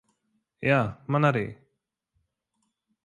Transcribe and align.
Jā, 0.67 0.79
man 1.17 1.29
arī. 1.31 1.45